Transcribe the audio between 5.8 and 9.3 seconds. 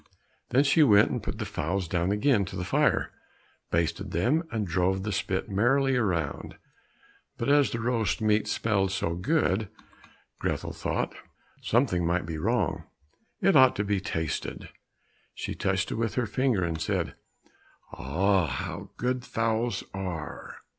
round. But as the roast meat smelt so